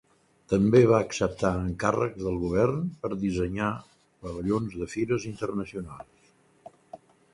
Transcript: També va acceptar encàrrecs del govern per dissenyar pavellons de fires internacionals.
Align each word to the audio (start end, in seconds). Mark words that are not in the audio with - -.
També 0.51 0.79
va 0.91 1.01
acceptar 1.07 1.51
encàrrecs 1.65 2.25
del 2.27 2.39
govern 2.45 2.81
per 3.03 3.11
dissenyar 3.25 3.69
pavellons 4.25 4.79
de 4.81 4.89
fires 4.95 5.29
internacionals. 5.37 6.35